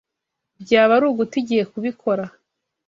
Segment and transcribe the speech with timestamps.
[0.63, 2.23] Byaba ari uguta igihe kubikora